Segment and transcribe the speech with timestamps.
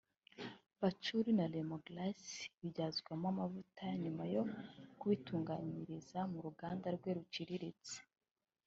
[0.79, 2.23] “patchouli” na “lemongrass”
[2.59, 4.43] bibyazwamo amavuta nyuma yo
[4.99, 7.97] kubituganyiriza mu ruganda rwe ruciriritse